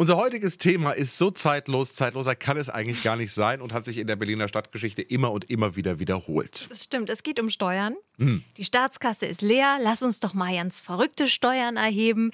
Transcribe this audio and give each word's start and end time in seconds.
Unser 0.00 0.16
heutiges 0.16 0.58
Thema 0.58 0.92
ist 0.92 1.18
so 1.18 1.32
zeitlos, 1.32 1.92
zeitloser 1.92 2.36
kann 2.36 2.56
es 2.56 2.70
eigentlich 2.70 3.02
gar 3.02 3.16
nicht 3.16 3.32
sein 3.34 3.60
und 3.60 3.72
hat 3.72 3.84
sich 3.84 3.98
in 3.98 4.06
der 4.06 4.14
Berliner 4.14 4.46
Stadtgeschichte 4.46 5.02
immer 5.02 5.32
und 5.32 5.50
immer 5.50 5.74
wieder 5.74 5.98
wiederholt. 5.98 6.68
Das 6.70 6.84
stimmt, 6.84 7.10
es 7.10 7.24
geht 7.24 7.40
um 7.40 7.50
Steuern. 7.50 7.96
Die 8.56 8.64
Staatskasse 8.64 9.26
ist 9.26 9.42
leer, 9.42 9.78
lass 9.82 10.04
uns 10.04 10.20
doch 10.20 10.34
mal 10.34 10.54
ganz 10.54 10.78
verrückte 10.78 11.26
Steuern 11.26 11.76
erheben. 11.76 12.30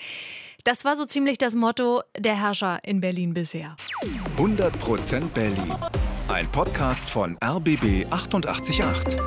Das 0.64 0.85
war 0.85 0.95
so 0.95 1.06
ziemlich 1.06 1.38
das 1.38 1.54
Motto 1.54 2.03
der 2.19 2.38
Herrscher 2.38 2.80
in 2.85 3.00
Berlin 3.00 3.32
bisher. 3.32 3.74
100% 4.37 5.28
Berlin. 5.28 5.74
Ein 6.28 6.53
Podcast 6.53 7.08
von 7.08 7.38
RBB 7.42 8.04
888. 8.10 9.19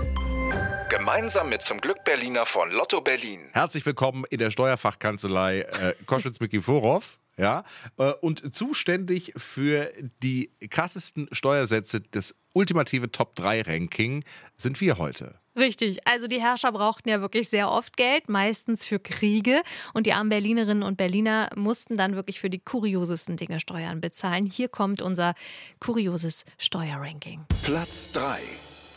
Gemeinsam 0.89 1.49
mit 1.49 1.63
zum 1.63 1.81
Glück 1.81 2.04
Berliner 2.04 2.45
von 2.45 2.69
Lotto 2.69 3.01
Berlin. 3.01 3.49
Herzlich 3.54 3.83
willkommen 3.83 4.25
in 4.29 4.38
der 4.38 4.51
Steuerfachkanzlei 4.51 5.61
äh, 5.61 5.95
Koschwitz-Mikiforov. 6.05 7.17
Ja, 7.38 7.63
äh, 7.97 8.13
und 8.13 8.53
zuständig 8.53 9.33
für 9.38 9.93
die 10.23 10.52
krassesten 10.70 11.27
Steuersätze 11.31 12.02
des 12.02 12.35
ultimative 12.53 13.12
Top 13.12 13.35
3 13.35 13.62
Ranking 13.62 14.23
sind 14.57 14.81
wir 14.81 14.98
heute. 14.98 15.39
Richtig, 15.55 16.07
also 16.07 16.27
die 16.27 16.39
Herrscher 16.39 16.71
brauchten 16.71 17.09
ja 17.09 17.21
wirklich 17.21 17.49
sehr 17.49 17.71
oft 17.71 17.98
Geld, 17.98 18.29
meistens 18.29 18.85
für 18.85 18.99
Kriege. 18.99 19.62
Und 19.93 20.05
die 20.05 20.13
armen 20.13 20.29
Berlinerinnen 20.29 20.84
und 20.84 20.98
Berliner 20.98 21.49
mussten 21.55 21.98
dann 21.98 22.15
wirklich 22.15 22.39
für 22.39 22.49
die 22.49 22.59
kuriosesten 22.59 23.38
Dinge 23.38 23.59
Steuern 23.59 23.99
bezahlen. 23.99 24.45
Hier 24.45 24.70
kommt 24.70 25.01
unser 25.01 25.34
kurioses 25.79 26.45
Steuerranking. 26.59 27.45
Platz 27.63 28.12
3. 28.12 28.40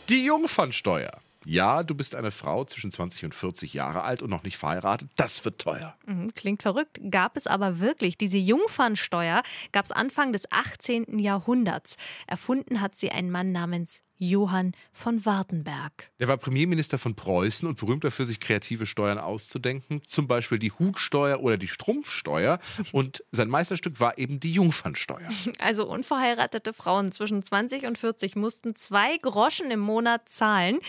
Die 0.09 0.25
Jungfernsteuer. 0.25 1.11
Ja, 1.45 1.83
du 1.83 1.95
bist 1.95 2.15
eine 2.15 2.31
Frau 2.31 2.65
zwischen 2.65 2.91
20 2.91 3.25
und 3.25 3.35
40 3.35 3.73
Jahre 3.73 4.03
alt 4.03 4.21
und 4.21 4.29
noch 4.29 4.43
nicht 4.43 4.57
verheiratet. 4.57 5.09
Das 5.15 5.43
wird 5.43 5.59
teuer. 5.59 5.95
Mhm, 6.05 6.33
Klingt 6.35 6.61
verrückt, 6.61 6.99
gab 7.09 7.35
es 7.37 7.47
aber 7.47 7.79
wirklich. 7.79 8.17
Diese 8.17 8.37
Jungfernsteuer 8.37 9.41
gab 9.71 9.85
es 9.85 9.91
Anfang 9.91 10.33
des 10.33 10.51
18. 10.51 11.19
Jahrhunderts. 11.19 11.95
Erfunden 12.27 12.81
hat 12.81 12.97
sie 12.97 13.11
ein 13.11 13.31
Mann 13.31 13.51
namens 13.51 14.01
Johann 14.21 14.73
von 14.91 15.25
Wartenberg. 15.25 16.11
Der 16.19 16.27
war 16.27 16.37
Premierminister 16.37 16.99
von 16.99 17.15
Preußen 17.15 17.67
und 17.67 17.79
berühmt 17.79 18.03
dafür, 18.03 18.25
sich 18.25 18.39
kreative 18.39 18.85
Steuern 18.85 19.17
auszudenken. 19.17 20.03
Zum 20.05 20.27
Beispiel 20.27 20.59
die 20.59 20.71
Hutsteuer 20.71 21.39
oder 21.41 21.57
die 21.57 21.67
Strumpfsteuer. 21.67 22.59
Und 22.91 23.23
sein 23.31 23.49
Meisterstück 23.49 23.99
war 23.99 24.19
eben 24.19 24.39
die 24.39 24.53
Jungfernsteuer. 24.53 25.29
Also 25.59 25.87
unverheiratete 25.87 26.73
Frauen 26.73 27.11
zwischen 27.11 27.43
20 27.43 27.85
und 27.85 27.97
40 27.97 28.35
mussten 28.35 28.75
zwei 28.75 29.17
Groschen 29.17 29.71
im 29.71 29.79
Monat 29.79 30.27
zahlen. 30.27 30.79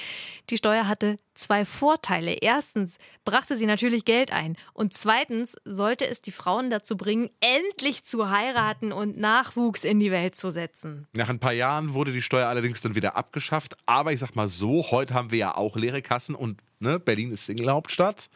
Die 0.50 0.56
Steuer 0.56 0.88
hatte 0.88 1.18
zwei 1.34 1.64
Vorteile. 1.64 2.32
Erstens 2.40 2.98
brachte 3.24 3.56
sie 3.56 3.66
natürlich 3.66 4.04
Geld 4.04 4.32
ein. 4.32 4.56
Und 4.72 4.94
zweitens 4.94 5.56
sollte 5.64 6.06
es 6.06 6.22
die 6.22 6.32
Frauen 6.32 6.70
dazu 6.70 6.96
bringen, 6.96 7.30
endlich 7.40 8.04
zu 8.04 8.30
heiraten 8.30 8.92
und 8.92 9.18
Nachwuchs 9.18 9.84
in 9.84 10.00
die 10.00 10.10
Welt 10.10 10.34
zu 10.34 10.50
setzen. 10.50 11.06
Nach 11.12 11.28
ein 11.28 11.38
paar 11.38 11.52
Jahren 11.52 11.94
wurde 11.94 12.12
die 12.12 12.22
Steuer 12.22 12.48
allerdings 12.48 12.80
dann 12.80 12.94
wieder 12.94 13.16
abgeschafft. 13.16 13.76
Aber 13.86 14.12
ich 14.12 14.20
sag 14.20 14.34
mal 14.34 14.48
so, 14.48 14.90
heute 14.90 15.14
haben 15.14 15.30
wir 15.30 15.38
ja 15.38 15.56
auch 15.56 15.76
leere 15.76 16.02
Kassen 16.02 16.34
und 16.34 16.60
ne, 16.78 16.98
Berlin 17.00 17.32
ist 17.32 17.46
Single-Hauptstadt. 17.46 18.30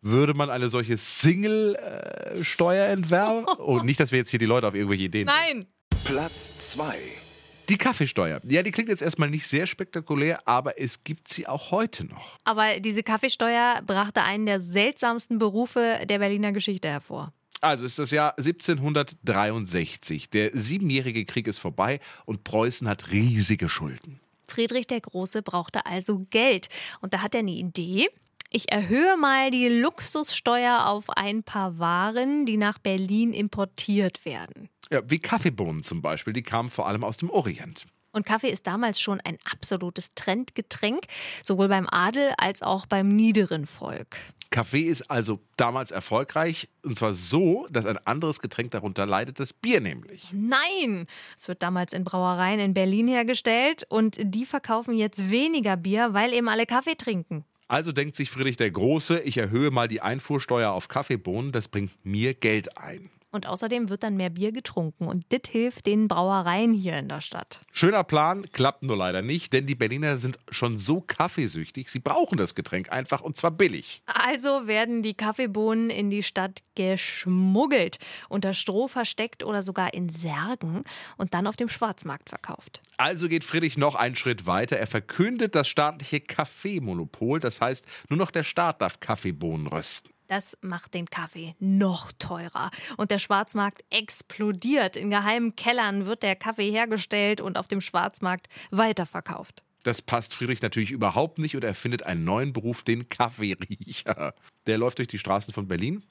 Würde 0.00 0.34
man 0.34 0.50
eine 0.50 0.68
solche 0.68 0.96
Single-Steuer 0.96 2.86
entwerfen? 2.88 3.44
Und 3.58 3.84
nicht, 3.84 4.00
dass 4.00 4.12
wir 4.12 4.18
jetzt 4.18 4.30
hier 4.30 4.38
die 4.38 4.46
Leute 4.46 4.68
auf 4.68 4.74
irgendwelche 4.74 5.04
Ideen. 5.04 5.26
Nein! 5.26 5.66
Platz 6.04 6.72
2. 6.72 7.31
Die 7.72 7.78
Kaffeesteuer. 7.78 8.38
Ja, 8.46 8.62
die 8.62 8.70
klingt 8.70 8.90
jetzt 8.90 9.00
erstmal 9.00 9.30
nicht 9.30 9.46
sehr 9.46 9.66
spektakulär, 9.66 10.46
aber 10.46 10.78
es 10.78 11.04
gibt 11.04 11.28
sie 11.28 11.46
auch 11.46 11.70
heute 11.70 12.04
noch. 12.04 12.38
Aber 12.44 12.80
diese 12.80 13.02
Kaffeesteuer 13.02 13.80
brachte 13.86 14.22
einen 14.22 14.44
der 14.44 14.60
seltsamsten 14.60 15.38
Berufe 15.38 16.00
der 16.06 16.18
Berliner 16.18 16.52
Geschichte 16.52 16.88
hervor. 16.88 17.32
Also 17.62 17.86
ist 17.86 17.98
das 17.98 18.10
Jahr 18.10 18.36
1763. 18.36 20.28
Der 20.28 20.50
siebenjährige 20.52 21.24
Krieg 21.24 21.46
ist 21.46 21.56
vorbei 21.56 21.98
und 22.26 22.44
Preußen 22.44 22.86
hat 22.86 23.10
riesige 23.10 23.70
Schulden. 23.70 24.20
Friedrich 24.46 24.86
der 24.86 25.00
Große 25.00 25.40
brauchte 25.40 25.86
also 25.86 26.26
Geld. 26.28 26.68
Und 27.00 27.14
da 27.14 27.22
hat 27.22 27.34
er 27.34 27.38
eine 27.38 27.52
Idee. 27.52 28.10
Ich 28.54 28.70
erhöhe 28.70 29.16
mal 29.16 29.50
die 29.50 29.66
Luxussteuer 29.66 30.84
auf 30.84 31.08
ein 31.08 31.42
paar 31.42 31.78
Waren, 31.78 32.44
die 32.44 32.58
nach 32.58 32.78
Berlin 32.78 33.32
importiert 33.32 34.26
werden. 34.26 34.68
Ja, 34.90 35.00
wie 35.08 35.20
Kaffeebohnen 35.20 35.82
zum 35.82 36.02
Beispiel, 36.02 36.34
die 36.34 36.42
kamen 36.42 36.68
vor 36.68 36.86
allem 36.86 37.02
aus 37.02 37.16
dem 37.16 37.30
Orient. 37.30 37.86
Und 38.12 38.26
Kaffee 38.26 38.50
ist 38.50 38.66
damals 38.66 39.00
schon 39.00 39.22
ein 39.22 39.38
absolutes 39.50 40.10
Trendgetränk, 40.14 41.06
sowohl 41.42 41.68
beim 41.68 41.88
Adel 41.90 42.34
als 42.36 42.60
auch 42.60 42.84
beim 42.84 43.08
niederen 43.08 43.64
Volk. 43.64 44.18
Kaffee 44.50 44.82
ist 44.82 45.10
also 45.10 45.40
damals 45.56 45.90
erfolgreich 45.90 46.68
und 46.84 46.98
zwar 46.98 47.14
so, 47.14 47.66
dass 47.70 47.86
ein 47.86 47.96
anderes 48.06 48.40
Getränk 48.40 48.72
darunter 48.72 49.06
leidet, 49.06 49.40
das 49.40 49.54
Bier 49.54 49.80
nämlich. 49.80 50.28
Nein! 50.30 51.06
Es 51.38 51.48
wird 51.48 51.62
damals 51.62 51.94
in 51.94 52.04
Brauereien 52.04 52.60
in 52.60 52.74
Berlin 52.74 53.08
hergestellt 53.08 53.86
und 53.88 54.18
die 54.22 54.44
verkaufen 54.44 54.92
jetzt 54.92 55.30
weniger 55.30 55.78
Bier, 55.78 56.12
weil 56.12 56.34
eben 56.34 56.50
alle 56.50 56.66
Kaffee 56.66 56.96
trinken. 56.96 57.46
Also 57.72 57.90
denkt 57.90 58.16
sich 58.16 58.28
Friedrich 58.28 58.58
der 58.58 58.70
Große, 58.70 59.20
ich 59.20 59.38
erhöhe 59.38 59.70
mal 59.70 59.88
die 59.88 60.02
Einfuhrsteuer 60.02 60.72
auf 60.72 60.88
Kaffeebohnen, 60.88 61.52
das 61.52 61.68
bringt 61.68 61.90
mir 62.04 62.34
Geld 62.34 62.76
ein. 62.76 63.08
Und 63.32 63.46
außerdem 63.46 63.88
wird 63.88 64.02
dann 64.02 64.16
mehr 64.16 64.30
Bier 64.30 64.52
getrunken 64.52 65.08
und 65.08 65.24
das 65.30 65.50
hilft 65.50 65.86
den 65.86 66.06
Brauereien 66.06 66.74
hier 66.74 66.98
in 66.98 67.08
der 67.08 67.22
Stadt. 67.22 67.62
Schöner 67.72 68.04
Plan, 68.04 68.42
klappt 68.52 68.82
nur 68.82 68.96
leider 68.96 69.22
nicht, 69.22 69.54
denn 69.54 69.66
die 69.66 69.74
Berliner 69.74 70.18
sind 70.18 70.38
schon 70.50 70.76
so 70.76 71.00
kaffeesüchtig, 71.00 71.88
sie 71.88 71.98
brauchen 71.98 72.36
das 72.36 72.54
Getränk 72.54 72.92
einfach 72.92 73.22
und 73.22 73.36
zwar 73.38 73.50
billig. 73.50 74.02
Also 74.06 74.66
werden 74.66 75.02
die 75.02 75.14
Kaffeebohnen 75.14 75.88
in 75.88 76.10
die 76.10 76.22
Stadt 76.22 76.60
geschmuggelt, 76.74 77.98
unter 78.28 78.52
Stroh 78.52 78.86
versteckt 78.86 79.44
oder 79.44 79.62
sogar 79.62 79.94
in 79.94 80.10
Särgen 80.10 80.84
und 81.16 81.32
dann 81.32 81.46
auf 81.46 81.56
dem 81.56 81.70
Schwarzmarkt 81.70 82.28
verkauft. 82.28 82.82
Also 82.98 83.28
geht 83.28 83.44
Friedrich 83.44 83.78
noch 83.78 83.94
einen 83.94 84.14
Schritt 84.14 84.46
weiter. 84.46 84.76
Er 84.76 84.86
verkündet 84.86 85.54
das 85.54 85.68
staatliche 85.68 86.20
Kaffeemonopol. 86.20 87.40
Das 87.40 87.60
heißt, 87.60 87.84
nur 88.10 88.18
noch 88.18 88.30
der 88.30 88.44
Staat 88.44 88.82
darf 88.82 89.00
Kaffeebohnen 89.00 89.66
rösten. 89.66 90.12
Das 90.28 90.56
macht 90.62 90.94
den 90.94 91.06
Kaffee 91.06 91.54
noch 91.58 92.12
teurer. 92.12 92.70
Und 92.96 93.10
der 93.10 93.18
Schwarzmarkt 93.18 93.84
explodiert. 93.90 94.96
In 94.96 95.10
geheimen 95.10 95.56
Kellern 95.56 96.06
wird 96.06 96.22
der 96.22 96.36
Kaffee 96.36 96.70
hergestellt 96.70 97.40
und 97.40 97.58
auf 97.58 97.68
dem 97.68 97.80
Schwarzmarkt 97.80 98.48
weiterverkauft. 98.70 99.62
Das 99.82 100.00
passt 100.00 100.34
Friedrich 100.34 100.62
natürlich 100.62 100.92
überhaupt 100.92 101.38
nicht 101.38 101.56
und 101.56 101.64
er 101.64 101.74
findet 101.74 102.04
einen 102.04 102.24
neuen 102.24 102.52
Beruf, 102.52 102.82
den 102.82 103.08
Kaffeeriecher. 103.08 104.34
Der 104.66 104.78
läuft 104.78 104.98
durch 104.98 105.08
die 105.08 105.18
Straßen 105.18 105.52
von 105.52 105.66
Berlin 105.66 106.04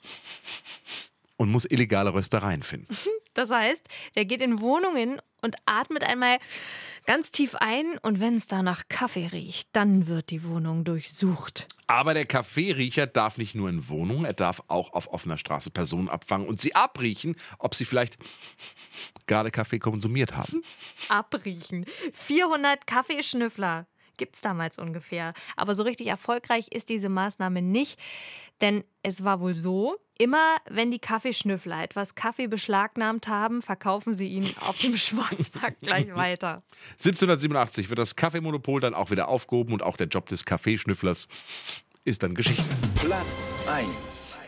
und 1.38 1.50
muss 1.50 1.66
illegale 1.66 2.14
Röstereien 2.14 2.64
finden. 2.64 2.96
Das 3.34 3.50
heißt, 3.50 3.88
der 4.16 4.26
geht 4.26 4.42
in 4.42 4.60
Wohnungen 4.60 5.22
und 5.42 5.56
atmet 5.66 6.04
einmal 6.04 6.38
ganz 7.06 7.32
tief 7.32 7.56
ein 7.56 7.98
und 8.02 8.20
wenn 8.20 8.36
es 8.36 8.48
da 8.48 8.62
nach 8.62 8.84
Kaffee 8.90 9.28
riecht, 9.28 9.70
dann 9.72 10.08
wird 10.08 10.32
die 10.32 10.44
Wohnung 10.44 10.84
durchsucht. 10.84 11.70
Aber 11.91 12.13
der 12.13 12.25
Kaffeeriecher 12.25 13.06
darf 13.06 13.38
nicht 13.38 13.53
nur 13.53 13.68
in 13.68 13.90
Wohnungen, 13.90 14.24
er 14.24 14.31
darf 14.31 14.63
auch 14.69 14.94
auf 14.94 15.12
offener 15.12 15.38
Straße 15.38 15.72
Personen 15.72 16.07
abfangen 16.07 16.47
und 16.47 16.62
sie 16.62 16.74
abriechen, 16.74 17.35
ob 17.59 17.75
sie 17.75 17.84
vielleicht 17.84 18.18
gerade 19.28 19.52
Kaffee 19.52 19.78
konsumiert 19.78 20.38
haben. 20.38 20.63
Abriechen. 21.09 21.85
400 22.13 22.88
Kaffeeschnüffler 22.88 23.88
gibt's 24.18 24.42
damals 24.42 24.78
ungefähr. 24.78 25.34
Aber 25.56 25.76
so 25.76 25.84
richtig 25.84 26.08
erfolgreich 26.08 26.68
ist 26.72 26.90
diese 26.90 27.10
Maßnahme 27.10 27.62
nicht, 27.62 28.00
denn 28.62 28.84
es 29.04 29.24
war 29.24 29.40
wohl 29.40 29.56
so, 29.56 29.98
immer 30.18 30.58
wenn 30.70 30.92
die 30.92 31.00
Kaffeeschnüffler 31.00 31.84
etwas 31.84 32.16
Kaffee 32.16 32.48
beschlagnahmt 32.48 33.28
haben, 33.28 33.62
verkaufen 33.62 34.14
sie 34.14 34.28
ihn 34.28 34.54
auf 34.60 34.78
dem 34.78 34.96
Schwarzmarkt 34.98 35.82
gleich 35.82 36.14
weiter. 36.14 36.62
1787 36.94 37.90
wird 37.90 38.00
das 38.00 38.16
Kaffeemonopol 38.16 38.82
dann 38.82 38.94
auch 38.94 39.10
wieder 39.10 39.28
aufgehoben 39.28 39.74
und 39.74 39.82
auch 39.82 39.98
der 39.98 40.08
Job 40.08 40.28
des 40.28 40.46
Kaffeeschnüfflers 40.46 41.28
ist 42.04 42.24
dann 42.24 42.36
Geschichte. 42.36 42.64
Platz 42.96 43.56
1. 43.68 44.40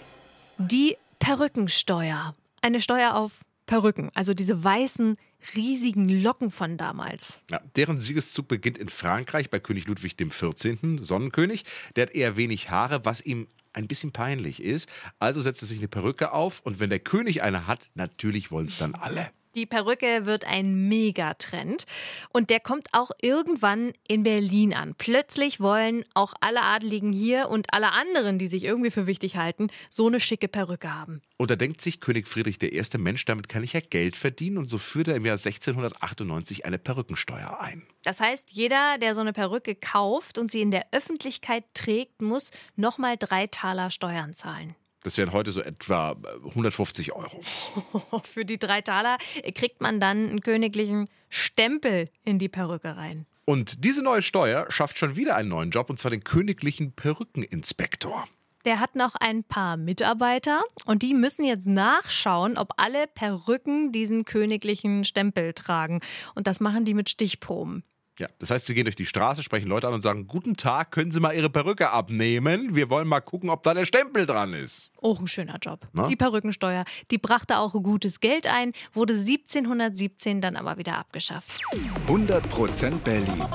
Die 0.60 0.96
Perückensteuer. 1.20 2.36
Eine 2.62 2.82
Steuer 2.82 3.16
auf 3.16 3.42
Perücken, 3.66 4.12
also 4.14 4.34
diese 4.34 4.64
weißen, 4.64 5.18
riesigen 5.56 6.10
Locken 6.10 6.52
von 6.52 6.78
damals. 6.78 7.42
Ja, 7.52 7.62
deren 7.76 8.02
Siegeszug 8.02 8.48
beginnt 8.48 8.78
in 8.78 8.90
Frankreich 8.90 9.50
bei 9.50 9.60
König 9.60 9.88
Ludwig 9.88 10.18
XIV., 10.18 10.78
Sonnenkönig. 11.02 11.66
Der 11.96 12.04
hat 12.04 12.16
eher 12.16 12.38
wenig 12.38 12.70
Haare, 12.70 13.06
was 13.06 13.22
ihm 13.22 13.48
ein 13.74 13.88
bisschen 13.88 14.12
peinlich 14.12 14.62
ist. 14.62 14.88
Also 15.20 15.42
setzt 15.42 15.64
er 15.64 15.68
sich 15.68 15.80
eine 15.80 15.88
Perücke 15.88 16.32
auf 16.32 16.62
und 16.62 16.80
wenn 16.80 16.90
der 16.90 17.00
König 17.00 17.44
eine 17.44 17.68
hat, 17.68 17.90
natürlich 17.96 18.52
wollen 18.52 18.68
es 18.68 18.78
dann 18.78 18.96
alle. 18.96 19.32
Die 19.56 19.68
Perücke 19.68 20.26
wird 20.26 20.46
ein 20.46 20.88
Megatrend 20.88 21.86
und 22.30 22.50
der 22.50 22.60
kommt 22.60 22.88
auch 22.92 23.12
irgendwann 23.22 23.94
in 24.08 24.24
Berlin 24.24 24.74
an. 24.74 24.96
Plötzlich 24.96 25.60
wollen 25.60 26.06
auch 26.16 26.34
alle 26.42 26.64
Adeligen 26.64 27.14
hier 27.14 27.50
und 27.50 27.72
alle 27.72 27.92
anderen, 27.92 28.40
die 28.40 28.48
sich 28.48 28.64
irgendwie 28.64 28.90
für 28.90 29.06
wichtig 29.06 29.38
halten, 29.38 29.68
so 29.92 30.08
eine 30.08 30.20
schicke 30.20 30.48
Perücke 30.48 30.94
haben. 30.94 31.22
Und 31.38 31.52
da 31.52 31.56
denkt 31.56 31.82
sich 31.82 32.00
König 32.00 32.28
Friedrich 32.28 32.62
I., 32.64 32.98
Mensch, 32.98 33.26
damit 33.26 33.48
kann 33.48 33.64
ich 33.64 33.74
ja 33.74 33.80
Geld 33.80 34.18
verdienen 34.18 34.58
und 34.58 34.70
so 34.70 34.80
führt 34.80 35.08
er 35.08 35.16
im 35.16 35.26
Jahr 35.26 35.38
1698 35.38 36.66
eine 36.66 36.80
Perückensteuer 36.80 37.60
ein. 37.60 37.86
Das 38.04 38.20
heißt, 38.20 38.52
jeder, 38.52 38.98
der 38.98 39.14
so 39.14 39.22
eine 39.22 39.34
Perücke 39.34 39.76
kauft 39.76 40.40
und 40.40 40.52
sie 40.52 40.62
in 40.62 40.72
der 40.72 40.88
Öffentlichkeit 40.92 41.66
trägt, 41.76 42.22
muss 42.22 42.50
nochmal 42.76 43.18
drei 43.18 43.48
Taler 43.48 43.92
Steuern 43.92 44.34
zahlen. 44.34 44.76
Das 45.04 45.18
wären 45.18 45.34
heute 45.34 45.52
so 45.52 45.62
etwa 45.62 46.16
150 46.50 47.14
Euro. 47.14 47.42
Für 48.24 48.46
die 48.46 48.58
drei 48.58 48.82
Taler 48.82 49.18
kriegt 49.54 49.82
man 49.82 50.00
dann 50.00 50.30
einen 50.30 50.42
königlichen 50.42 51.10
Stempel 51.30 52.10
in 52.24 52.40
die 52.40 52.50
Perücke 52.50 52.96
rein. 52.96 53.26
Und 53.46 53.84
diese 53.84 54.02
neue 54.02 54.22
Steuer 54.22 54.66
schafft 54.70 54.98
schon 54.98 55.18
wieder 55.18 55.36
einen 55.36 55.50
neuen 55.50 55.72
Job, 55.72 55.90
und 55.90 56.00
zwar 56.00 56.12
den 56.12 56.24
königlichen 56.24 56.94
Perückeninspektor. 56.94 58.26
Der 58.66 58.80
hat 58.80 58.96
noch 58.96 59.16
ein 59.16 59.44
paar 59.44 59.76
Mitarbeiter 59.76 60.64
und 60.86 61.02
die 61.02 61.14
müssen 61.14 61.44
jetzt 61.44 61.68
nachschauen, 61.68 62.58
ob 62.58 62.70
alle 62.78 63.08
Perücken 63.08 63.92
diesen 63.92 64.24
königlichen 64.24 65.04
Stempel 65.04 65.54
tragen. 65.54 66.00
Und 66.34 66.48
das 66.48 66.62
machen 66.62 66.86
die 66.86 66.94
mit 66.94 67.10
Stichproben. 67.10 67.84
Ja, 68.20 68.28
das 68.38 68.52
heißt, 68.52 68.68
sie 68.68 68.76
gehen 68.76 68.86
durch 68.86 68.96
die 68.96 69.08
Straße, 69.08 69.42
sprechen 69.42 69.68
Leute 69.68 69.88
an 69.88 69.94
und 69.96 70.02
sagen: 70.02 70.28
Guten 70.28 70.56
Tag, 70.56 70.92
können 70.92 71.12
Sie 71.12 71.20
mal 71.20 71.34
Ihre 71.34 71.50
Perücke 71.50 71.90
abnehmen? 71.90 72.76
Wir 72.76 72.90
wollen 72.90 73.08
mal 73.08 73.22
gucken, 73.22 73.50
ob 73.50 73.64
da 73.64 73.74
der 73.74 73.86
Stempel 73.86 74.28
dran 74.28 74.54
ist. 74.54 74.92
Auch 75.02 75.20
ein 75.20 75.28
schöner 75.28 75.58
Job. 75.60 75.88
Na? 75.94 76.06
Die 76.06 76.16
Perückensteuer, 76.16 76.86
die 77.10 77.18
brachte 77.18 77.58
auch 77.58 77.74
gutes 77.74 78.20
Geld 78.20 78.46
ein, 78.46 78.74
wurde 78.94 79.14
1717 79.14 80.42
dann 80.42 80.56
aber 80.56 80.78
wieder 80.78 80.98
abgeschafft. 80.98 81.60
100% 82.08 83.00
Berlin. 83.00 83.46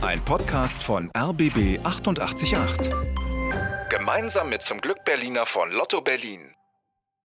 Ein 0.00 0.24
Podcast 0.24 0.82
von 0.82 1.10
RBB 1.16 1.84
888. 1.84 2.54
Gemeinsam 3.90 4.48
mit 4.48 4.62
zum 4.62 4.80
Glück 4.80 5.04
Berliner 5.04 5.44
von 5.44 5.70
Lotto 5.70 6.00
Berlin. 6.00 6.54